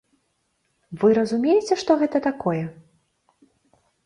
[1.03, 2.63] Вы разумееце, што гэта такое?